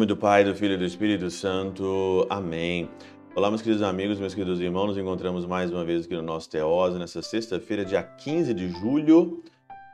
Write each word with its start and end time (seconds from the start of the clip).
nome 0.00 0.06
do 0.06 0.16
Pai, 0.16 0.42
do 0.44 0.54
Filho 0.54 0.72
e 0.72 0.76
do 0.78 0.84
Espírito 0.86 1.30
Santo. 1.30 2.26
Amém. 2.30 2.88
Olá, 3.34 3.50
meus 3.50 3.60
queridos 3.60 3.82
amigos, 3.82 4.18
meus 4.18 4.32
queridos 4.32 4.58
irmãos. 4.58 4.86
Nos 4.86 4.96
encontramos 4.96 5.44
mais 5.44 5.70
uma 5.70 5.84
vez 5.84 6.06
aqui 6.06 6.14
no 6.14 6.22
nosso 6.22 6.48
Teose, 6.48 6.98
nessa 6.98 7.20
sexta-feira, 7.20 7.84
dia 7.84 8.02
15 8.02 8.54
de 8.54 8.70
julho 8.70 9.42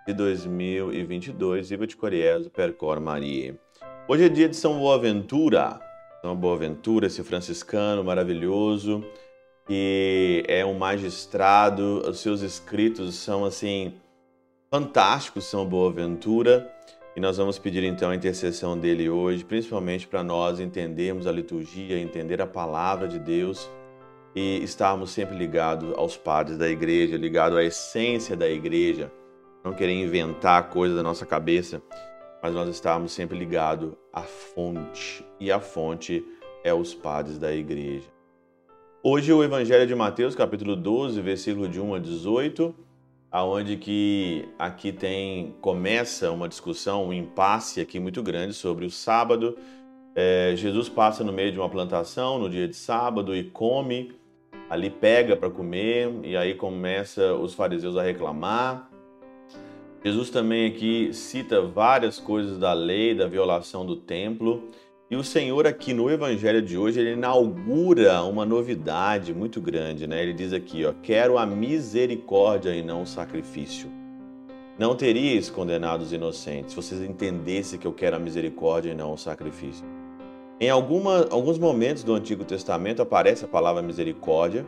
de 0.06 0.14
2022. 0.14 1.70
Viva 1.70 1.88
de 1.88 1.96
Coriezo, 1.96 2.48
Percor 2.50 3.00
Maria. 3.00 3.58
Hoje 4.06 4.26
é 4.26 4.28
dia 4.28 4.48
de 4.48 4.54
São 4.54 4.78
Boaventura. 4.78 5.80
São 6.22 6.36
Boaventura, 6.36 7.08
esse 7.08 7.24
franciscano 7.24 8.04
maravilhoso, 8.04 9.04
que 9.66 10.44
é 10.46 10.64
um 10.64 10.74
magistrado. 10.74 12.08
Os 12.08 12.20
seus 12.20 12.42
escritos 12.42 13.16
são, 13.16 13.44
assim, 13.44 13.94
fantásticos, 14.70 15.46
São 15.46 15.66
Boaventura. 15.66 16.72
E 17.16 17.20
nós 17.20 17.38
vamos 17.38 17.58
pedir 17.58 17.82
então 17.82 18.10
a 18.10 18.14
intercessão 18.14 18.78
dele 18.78 19.08
hoje, 19.08 19.42
principalmente 19.42 20.06
para 20.06 20.22
nós 20.22 20.60
entendermos 20.60 21.26
a 21.26 21.32
liturgia, 21.32 21.98
entender 21.98 22.42
a 22.42 22.46
palavra 22.46 23.08
de 23.08 23.18
Deus 23.18 23.70
e 24.34 24.62
estarmos 24.62 25.12
sempre 25.12 25.34
ligados 25.34 25.94
aos 25.96 26.14
padres 26.14 26.58
da 26.58 26.68
igreja, 26.68 27.16
ligados 27.16 27.56
à 27.56 27.64
essência 27.64 28.36
da 28.36 28.46
igreja, 28.46 29.10
não 29.64 29.72
querer 29.72 29.94
inventar 29.94 30.68
coisas 30.68 30.94
da 30.94 31.02
nossa 31.02 31.24
cabeça, 31.24 31.80
mas 32.42 32.52
nós 32.52 32.68
estarmos 32.68 33.12
sempre 33.12 33.38
ligados 33.38 33.94
à 34.12 34.20
fonte, 34.20 35.24
e 35.40 35.50
a 35.50 35.58
fonte 35.58 36.22
é 36.62 36.74
os 36.74 36.92
padres 36.92 37.38
da 37.38 37.50
igreja. 37.50 38.10
Hoje 39.02 39.32
o 39.32 39.42
Evangelho 39.42 39.86
de 39.86 39.94
Mateus, 39.94 40.34
capítulo 40.34 40.76
12, 40.76 41.18
versículo 41.22 41.66
de 41.66 41.80
1 41.80 41.94
a 41.94 41.98
18, 41.98 42.74
aonde 43.30 43.76
que 43.76 44.48
aqui 44.58 44.92
tem 44.92 45.54
começa 45.60 46.30
uma 46.30 46.48
discussão, 46.48 47.08
um 47.08 47.12
impasse 47.12 47.80
aqui 47.80 47.98
muito 47.98 48.22
grande 48.22 48.54
sobre 48.54 48.84
o 48.84 48.90
sábado. 48.90 49.56
É, 50.14 50.54
Jesus 50.56 50.88
passa 50.88 51.22
no 51.22 51.32
meio 51.32 51.52
de 51.52 51.58
uma 51.58 51.68
plantação 51.68 52.38
no 52.38 52.48
dia 52.48 52.66
de 52.66 52.76
sábado 52.76 53.36
e 53.36 53.44
come, 53.44 54.12
ali 54.70 54.88
pega 54.88 55.36
para 55.36 55.50
comer 55.50 56.10
e 56.22 56.36
aí 56.36 56.54
começa 56.54 57.34
os 57.34 57.54
fariseus 57.54 57.96
a 57.96 58.02
reclamar. 58.02 58.90
Jesus 60.04 60.30
também 60.30 60.68
aqui 60.68 61.12
cita 61.12 61.60
várias 61.60 62.18
coisas 62.20 62.58
da 62.58 62.72
lei, 62.72 63.14
da 63.14 63.26
violação 63.26 63.84
do 63.84 63.96
templo. 63.96 64.70
E 65.08 65.14
o 65.14 65.22
Senhor 65.22 65.68
aqui 65.68 65.94
no 65.94 66.10
evangelho 66.10 66.60
de 66.60 66.76
hoje, 66.76 66.98
ele 66.98 67.12
inaugura 67.12 68.24
uma 68.24 68.44
novidade 68.44 69.32
muito 69.32 69.60
grande, 69.60 70.04
né? 70.04 70.20
Ele 70.20 70.32
diz 70.32 70.52
aqui, 70.52 70.84
ó: 70.84 70.92
"Quero 71.00 71.38
a 71.38 71.46
misericórdia 71.46 72.74
e 72.74 72.82
não 72.82 73.02
o 73.02 73.06
sacrifício". 73.06 73.88
Não 74.76 74.96
teríeis 74.96 75.48
condenado 75.48 76.02
os 76.02 76.12
inocentes, 76.12 76.70
se 76.70 76.76
vocês 76.76 77.00
entendessem 77.00 77.78
que 77.78 77.86
eu 77.86 77.92
quero 77.92 78.16
a 78.16 78.18
misericórdia 78.18 78.90
e 78.90 78.94
não 78.96 79.12
o 79.12 79.16
sacrifício. 79.16 79.86
Em 80.60 80.70
alguma, 80.70 81.28
alguns 81.30 81.56
momentos 81.56 82.02
do 82.02 82.12
Antigo 82.12 82.44
Testamento 82.44 83.00
aparece 83.00 83.44
a 83.44 83.48
palavra 83.48 83.82
misericórdia, 83.82 84.66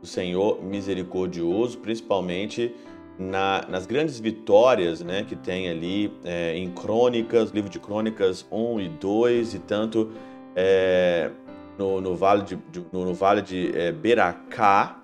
o 0.00 0.06
Senhor 0.06 0.62
misericordioso, 0.62 1.78
principalmente 1.78 2.72
na, 3.18 3.64
nas 3.68 3.86
grandes 3.86 4.18
vitórias 4.18 5.00
né, 5.00 5.24
que 5.24 5.36
tem 5.36 5.68
ali 5.68 6.12
é, 6.24 6.56
em 6.56 6.70
Crônicas, 6.70 7.50
livro 7.50 7.70
de 7.70 7.78
Crônicas 7.78 8.46
1 8.50 8.80
e 8.80 8.88
2, 8.88 9.54
e 9.54 9.58
tanto 9.60 10.12
é, 10.56 11.30
no, 11.78 12.00
no, 12.00 12.16
vale 12.16 12.42
de, 12.42 12.58
no, 12.92 13.04
no 13.04 13.14
vale 13.14 13.42
de 13.42 13.76
é, 13.76 13.92
Beracá, 13.92 15.00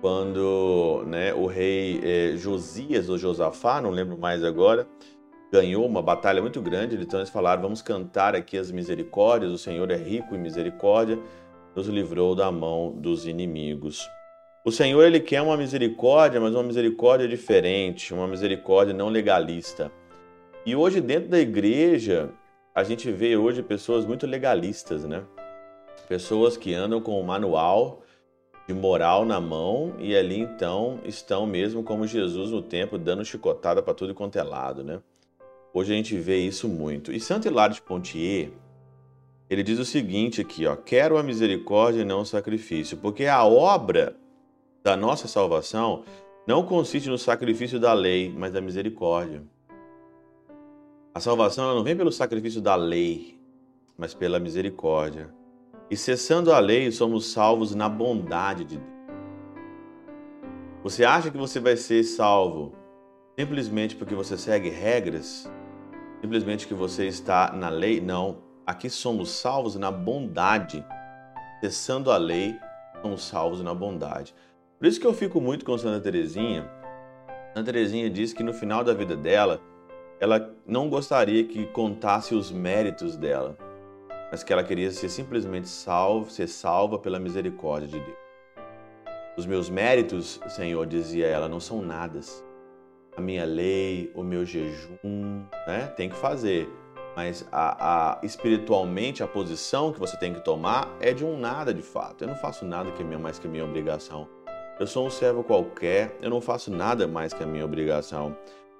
quando 0.00 1.04
né, 1.06 1.32
o 1.34 1.46
rei 1.46 2.00
é, 2.02 2.36
Josias 2.36 3.08
ou 3.08 3.16
Josafá, 3.16 3.80
não 3.80 3.90
lembro 3.90 4.18
mais 4.18 4.44
agora, 4.44 4.86
ganhou 5.50 5.86
uma 5.86 6.02
batalha 6.02 6.42
muito 6.42 6.60
grande, 6.60 6.96
então 6.96 7.20
eles 7.20 7.30
falaram, 7.30 7.62
vamos 7.62 7.80
cantar 7.80 8.34
aqui 8.34 8.58
as 8.58 8.70
misericórdias, 8.70 9.52
o 9.52 9.58
Senhor 9.58 9.90
é 9.90 9.96
rico 9.96 10.34
em 10.34 10.38
misericórdia, 10.38 11.18
nos 11.74 11.86
livrou 11.88 12.34
da 12.34 12.50
mão 12.50 12.92
dos 12.92 13.26
inimigos. 13.26 14.08
O 14.66 14.72
Senhor 14.72 15.04
ele 15.04 15.20
quer 15.20 15.40
uma 15.40 15.56
misericórdia, 15.56 16.40
mas 16.40 16.52
uma 16.52 16.64
misericórdia 16.64 17.28
diferente, 17.28 18.12
uma 18.12 18.26
misericórdia 18.26 18.92
não 18.92 19.08
legalista. 19.08 19.92
E 20.66 20.74
hoje 20.74 21.00
dentro 21.00 21.28
da 21.28 21.38
igreja, 21.38 22.30
a 22.74 22.82
gente 22.82 23.12
vê 23.12 23.36
hoje 23.36 23.62
pessoas 23.62 24.04
muito 24.04 24.26
legalistas, 24.26 25.04
né? 25.04 25.22
Pessoas 26.08 26.56
que 26.56 26.74
andam 26.74 27.00
com 27.00 27.20
o 27.20 27.24
manual 27.24 28.02
de 28.66 28.74
moral 28.74 29.24
na 29.24 29.40
mão 29.40 29.94
e 30.00 30.16
ali 30.16 30.40
então 30.40 30.98
estão 31.04 31.46
mesmo 31.46 31.84
como 31.84 32.04
Jesus 32.04 32.50
no 32.50 32.60
tempo 32.60 32.98
dando 32.98 33.24
chicotada 33.24 33.80
para 33.80 33.94
tudo 33.94 34.16
quanto 34.16 34.36
é 34.36 34.42
lado, 34.42 34.82
né? 34.82 35.00
Hoje 35.72 35.92
a 35.92 35.96
gente 35.96 36.16
vê 36.18 36.38
isso 36.38 36.68
muito. 36.68 37.12
E 37.12 37.20
Santo 37.20 37.46
Hilário 37.46 37.76
de 37.76 37.82
Pontier, 37.82 38.50
ele 39.48 39.62
diz 39.62 39.78
o 39.78 39.84
seguinte 39.84 40.40
aqui, 40.40 40.66
ó: 40.66 40.74
"Quero 40.74 41.18
a 41.18 41.22
misericórdia 41.22 42.00
e 42.00 42.04
não 42.04 42.22
o 42.22 42.26
sacrifício, 42.26 42.96
porque 42.96 43.26
a 43.26 43.44
obra 43.44 44.16
da 44.86 44.96
nossa 44.96 45.26
salvação 45.26 46.04
não 46.46 46.64
consiste 46.64 47.08
no 47.08 47.18
sacrifício 47.18 47.80
da 47.80 47.92
lei, 47.92 48.32
mas 48.32 48.52
da 48.52 48.60
misericórdia. 48.60 49.42
A 51.12 51.18
salvação 51.18 51.74
não 51.74 51.82
vem 51.82 51.96
pelo 51.96 52.12
sacrifício 52.12 52.60
da 52.60 52.76
lei, 52.76 53.36
mas 53.98 54.14
pela 54.14 54.38
misericórdia. 54.38 55.34
E 55.90 55.96
cessando 55.96 56.52
a 56.52 56.60
lei, 56.60 56.92
somos 56.92 57.32
salvos 57.32 57.74
na 57.74 57.88
bondade 57.88 58.64
de 58.64 58.76
Deus. 58.76 58.96
Você 60.84 61.04
acha 61.04 61.32
que 61.32 61.36
você 61.36 61.58
vai 61.58 61.76
ser 61.76 62.04
salvo 62.04 62.72
simplesmente 63.36 63.96
porque 63.96 64.14
você 64.14 64.38
segue 64.38 64.68
regras? 64.68 65.50
Simplesmente 66.20 66.64
que 66.64 66.74
você 66.74 67.08
está 67.08 67.50
na 67.50 67.68
lei? 67.68 68.00
Não. 68.00 68.38
Aqui 68.64 68.88
somos 68.88 69.30
salvos 69.30 69.74
na 69.74 69.90
bondade. 69.90 70.86
Cessando 71.58 72.12
a 72.12 72.16
lei, 72.16 72.56
somos 73.02 73.24
salvos 73.24 73.60
na 73.62 73.74
bondade. 73.74 74.32
Por 74.78 74.86
isso 74.86 75.00
que 75.00 75.06
eu 75.06 75.14
fico 75.14 75.40
muito 75.40 75.64
com 75.64 75.76
Santa 75.78 76.00
Teresinha. 76.00 76.70
Santa 77.54 77.72
Teresinha 77.72 78.10
diz 78.10 78.34
que 78.34 78.42
no 78.42 78.52
final 78.52 78.84
da 78.84 78.92
vida 78.92 79.16
dela, 79.16 79.58
ela 80.20 80.54
não 80.66 80.90
gostaria 80.90 81.44
que 81.44 81.64
contasse 81.68 82.34
os 82.34 82.52
méritos 82.52 83.16
dela, 83.16 83.56
mas 84.30 84.44
que 84.44 84.52
ela 84.52 84.62
queria 84.62 84.90
ser 84.90 85.08
simplesmente 85.08 85.66
salva, 85.66 86.28
ser 86.28 86.46
salva 86.46 86.98
pela 86.98 87.18
misericórdia 87.18 87.88
de 87.88 87.98
Deus. 87.98 88.18
Os 89.38 89.46
meus 89.46 89.70
méritos, 89.70 90.40
Senhor, 90.48 90.86
dizia 90.86 91.26
ela, 91.26 91.48
não 91.48 91.60
são 91.60 91.80
nada. 91.80 92.20
A 93.16 93.20
minha 93.20 93.46
lei, 93.46 94.12
o 94.14 94.22
meu 94.22 94.44
jejum, 94.44 95.46
né? 95.66 95.86
Tem 95.96 96.10
que 96.10 96.16
fazer. 96.16 96.68
Mas 97.16 97.48
a, 97.50 98.18
a, 98.18 98.20
espiritualmente 98.22 99.22
a 99.22 99.26
posição 99.26 99.90
que 99.90 99.98
você 99.98 100.18
tem 100.18 100.34
que 100.34 100.44
tomar 100.44 100.94
é 101.00 101.14
de 101.14 101.24
um 101.24 101.38
nada 101.38 101.72
de 101.72 101.80
fato. 101.80 102.24
Eu 102.24 102.28
não 102.28 102.36
faço 102.36 102.66
nada 102.66 102.90
que 102.92 103.02
é 103.02 103.16
mais 103.16 103.38
que 103.38 103.48
minha 103.48 103.64
obrigação. 103.64 104.35
Eu 104.78 104.86
sou 104.86 105.06
um 105.06 105.10
servo 105.10 105.42
qualquer, 105.42 106.14
eu 106.20 106.28
não 106.28 106.38
faço 106.38 106.70
nada 106.70 107.08
mais 107.08 107.32
que 107.32 107.42
a 107.42 107.46
minha 107.46 107.64
obrigação. 107.64 108.36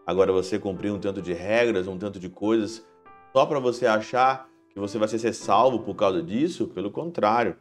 Agora 0.06 0.30
você 0.30 0.58
cumprir 0.58 0.92
um 0.92 0.98
tanto 0.98 1.22
de 1.22 1.32
regras, 1.32 1.88
um 1.88 1.96
tanto 1.96 2.20
de 2.20 2.28
coisas, 2.28 2.86
só 3.32 3.46
para 3.46 3.58
você 3.58 3.86
achar 3.86 4.46
que 4.68 4.78
você 4.78 4.98
vai 4.98 5.08
ser 5.08 5.32
salvo 5.32 5.78
por 5.78 5.94
causa 5.94 6.22
disso, 6.22 6.66
pelo 6.66 6.90
contrário. 6.90 7.56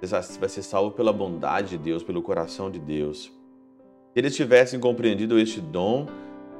Você 0.00 0.38
vai 0.38 0.48
ser 0.48 0.62
salvo 0.62 0.92
pela 0.92 1.12
bondade 1.12 1.76
de 1.76 1.78
Deus, 1.78 2.02
pelo 2.02 2.22
coração 2.22 2.70
de 2.70 2.78
Deus. 2.78 3.24
Se 3.24 4.18
eles 4.18 4.34
tivessem 4.34 4.80
compreendido 4.80 5.38
este 5.38 5.60
dom, 5.60 6.06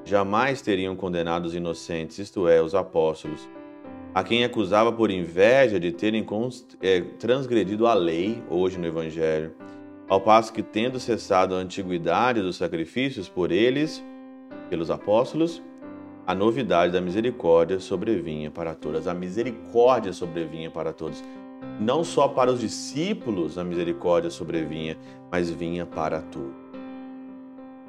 jamais 0.05 0.61
teriam 0.61 0.95
condenado 0.95 1.47
os 1.47 1.55
inocentes, 1.55 2.19
isto 2.19 2.47
é, 2.47 2.61
os 2.61 2.75
apóstolos, 2.75 3.49
a 4.15 4.23
quem 4.23 4.45
acusava 4.45 4.93
por 4.93 5.11
inveja 5.11 5.81
de 5.81 5.91
terem 5.91 6.27
eh, 6.83 7.01
transgredido 7.19 7.87
a 7.87 7.95
lei, 7.95 8.43
hoje 8.51 8.79
no 8.79 8.87
Evangelho 8.87 9.55
ao 10.13 10.21
passo 10.21 10.53
que, 10.53 10.63
tendo 10.63 11.01
cessado 11.01 11.55
a 11.55 11.59
antiguidade 11.59 12.43
dos 12.43 12.57
sacrifícios 12.57 13.31
por 13.31 13.51
eles, 13.51 14.05
pelos 14.69 14.91
apóstolos, 14.91 15.63
a 16.27 16.35
novidade 16.35 16.93
da 16.93 17.01
misericórdia 17.01 17.81
sobrevinha 17.81 18.51
para 18.51 18.75
todas. 18.75 19.09
A 19.09 19.15
misericórdia 19.15 20.13
sobrevinha 20.13 20.71
para 20.71 20.93
todos. 20.93 21.25
Não 21.81 22.05
só 22.05 22.29
para 22.29 22.53
os 22.53 22.61
discípulos 22.61 23.57
a 23.57 23.65
misericórdia 23.65 24.29
sobrevinha, 24.29 24.99
mas 25.31 25.49
vinha 25.49 25.87
para 25.87 26.21
todos. 26.21 26.53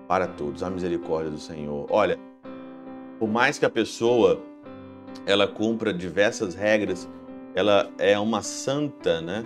Para 0.07 0.25
todos, 0.25 0.63
a 0.63 0.69
misericórdia 0.69 1.29
do 1.29 1.37
Senhor. 1.37 1.87
Olha, 1.89 2.17
por 3.19 3.27
mais 3.27 3.59
que 3.59 3.65
a 3.65 3.69
pessoa 3.69 4.41
ela 5.25 5.45
cumpra 5.45 5.93
diversas 5.93 6.55
regras, 6.55 7.05
ela 7.53 7.91
é 7.97 8.17
uma 8.17 8.41
santa, 8.41 9.19
né? 9.19 9.43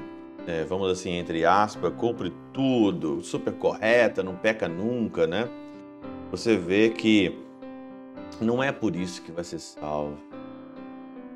É, 0.48 0.64
vamos 0.64 0.90
assim, 0.90 1.12
entre 1.12 1.44
aspas, 1.44 1.94
cumpre 1.98 2.34
tudo, 2.54 3.22
super 3.22 3.54
correta, 3.54 4.24
não 4.24 4.38
peca 4.38 4.68
nunca, 4.68 5.28
né? 5.28 5.50
Você 6.32 6.56
vê 6.56 6.90
que 6.90 7.38
não 8.40 8.64
é 8.64 8.72
por 8.72 8.96
isso 8.96 9.22
que 9.22 9.32
vai 9.32 9.44
ser 9.44 9.60
salvo. 9.60 10.18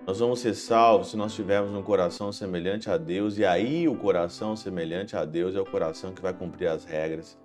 Nós 0.08 0.20
vamos 0.20 0.40
ser 0.40 0.54
salvos 0.54 1.12
se 1.12 1.18
nós 1.18 1.36
tivermos 1.36 1.74
um 1.74 1.84
coração 1.84 2.32
semelhante 2.32 2.90
a 2.90 2.98
Deus, 2.98 3.38
e 3.38 3.46
aí 3.46 3.86
o 3.86 3.96
coração 3.96 4.56
semelhante 4.56 5.16
a 5.16 5.26
Deus 5.26 5.56
é 5.56 5.60
o 5.60 5.66
coração 5.66 6.14
que 6.14 6.22
vai 6.22 6.34
cumprir 6.34 6.68
as 6.68 6.86
regras. 6.86 7.38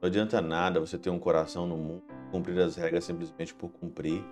Não 0.00 0.08
adianta 0.08 0.40
nada 0.40 0.80
você 0.80 0.96
ter 0.96 1.10
um 1.10 1.18
coração 1.18 1.66
no 1.66 1.76
mundo, 1.76 2.02
cumprir 2.30 2.58
as 2.58 2.74
regras 2.74 3.04
simplesmente 3.04 3.54
por 3.54 3.68
cumprir. 3.70 4.24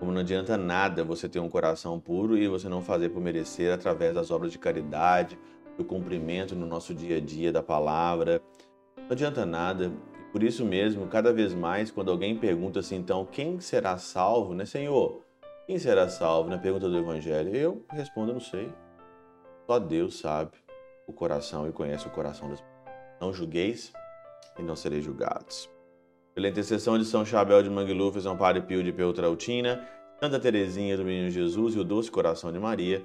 Como 0.00 0.10
não 0.10 0.22
adianta 0.22 0.56
nada 0.56 1.04
você 1.04 1.28
ter 1.28 1.38
um 1.38 1.48
coração 1.48 2.00
puro 2.00 2.36
e 2.38 2.48
você 2.48 2.68
não 2.68 2.82
fazer 2.82 3.10
por 3.10 3.20
merecer 3.20 3.72
através 3.72 4.14
das 4.14 4.30
obras 4.30 4.50
de 4.50 4.58
caridade, 4.58 5.38
do 5.76 5.84
cumprimento 5.84 6.54
no 6.54 6.66
nosso 6.66 6.94
dia 6.94 7.16
a 7.16 7.20
dia 7.20 7.52
da 7.52 7.62
palavra. 7.62 8.40
Não 8.96 9.10
adianta 9.10 9.44
nada. 9.46 9.92
Por 10.32 10.42
isso 10.42 10.64
mesmo, 10.64 11.06
cada 11.06 11.32
vez 11.32 11.54
mais, 11.54 11.90
quando 11.90 12.10
alguém 12.10 12.36
pergunta 12.36 12.80
assim, 12.80 12.96
então, 12.96 13.26
quem 13.26 13.60
será 13.60 13.98
salvo, 13.98 14.54
né, 14.54 14.64
Senhor? 14.64 15.20
Quem 15.66 15.78
será 15.78 16.08
salvo? 16.08 16.48
Na 16.48 16.58
pergunta 16.58 16.88
do 16.88 16.96
Evangelho, 16.96 17.54
eu 17.54 17.84
respondo, 17.90 18.32
não 18.32 18.40
sei. 18.40 18.72
Só 19.66 19.78
Deus 19.78 20.18
sabe 20.18 20.52
o 21.06 21.12
coração 21.12 21.68
e 21.68 21.72
conhece 21.72 22.06
o 22.06 22.10
coração 22.10 22.48
das 22.48 22.60
pessoas. 22.60 22.72
Não 23.20 23.32
julgueis 23.32 23.92
e 24.58 24.62
não 24.62 24.74
sereis 24.74 25.04
julgados. 25.04 25.70
Pela 26.34 26.48
intercessão 26.48 26.98
de 26.98 27.04
São 27.04 27.24
Chabel 27.24 27.62
de 27.62 27.68
Mangluf, 27.68 28.20
São 28.20 28.36
Padre 28.36 28.62
Pio 28.62 28.82
de 28.82 28.92
Peutrautina, 28.92 29.86
Santa 30.18 30.40
Teresinha 30.40 30.96
do 30.96 31.04
Menino 31.04 31.30
Jesus 31.30 31.74
e 31.74 31.78
o 31.78 31.84
Doce 31.84 32.10
Coração 32.10 32.50
de 32.50 32.58
Maria, 32.58 33.04